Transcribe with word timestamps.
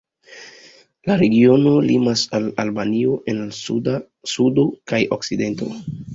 La 1.09 1.17
regiono 1.21 1.73
limas 1.87 2.23
al 2.39 2.47
Albanio 2.65 3.19
en 3.35 3.43
la 3.43 3.95
sudo 4.35 4.67
kaj 4.95 5.03
okcidento. 5.19 5.71